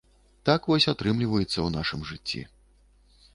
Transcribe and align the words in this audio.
Так 0.49 0.69
вось 0.71 0.87
атрымліваецца 0.93 1.51
ў 1.61 1.69
нашым 1.77 2.01
жыцці. 2.13 2.41